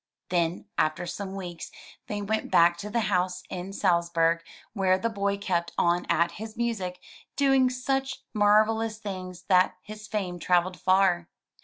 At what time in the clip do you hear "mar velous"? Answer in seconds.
8.33-8.97